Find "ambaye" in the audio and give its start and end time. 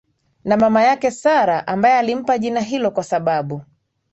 1.67-1.95